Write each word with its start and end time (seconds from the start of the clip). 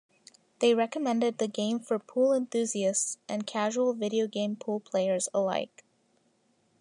They 0.61 0.73
recommended 0.73 1.37
the 1.37 1.47
game 1.47 1.79
for 1.79 1.99
pool 1.99 2.33
enthusiasts 2.33 3.19
and 3.29 3.45
casual 3.45 3.93
video 3.93 4.25
game 4.25 4.55
pool 4.55 4.79
players 4.79 5.29
alike. 5.31 5.83